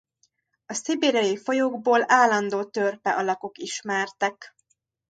A 0.65 0.73
szibériai 0.73 1.37
folyókból 1.37 2.03
állandó 2.07 2.63
törpe 2.63 3.09
alakok 3.09 3.57
ismertek. 3.57 4.55